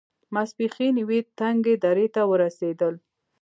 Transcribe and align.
ماسپښين 0.33 0.93
يوې 1.03 1.19
تنګې 1.39 1.75
درې 1.85 2.07
ته 2.15 2.21
ورسېدل. 2.31 2.93